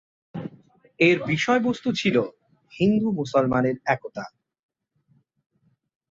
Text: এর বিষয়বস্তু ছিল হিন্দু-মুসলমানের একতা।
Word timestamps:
এর 0.99 1.17
বিষয়বস্তু 1.27 1.89
ছিল 1.91 2.15
হিন্দু-মুসলমানের 2.71 3.75
একতা। 3.85 4.25